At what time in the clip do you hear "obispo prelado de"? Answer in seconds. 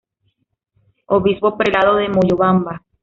1.05-2.09